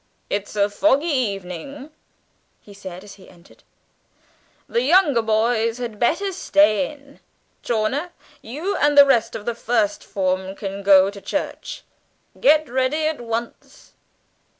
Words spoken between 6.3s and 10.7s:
stay in. Chawner, you and the rest of the first form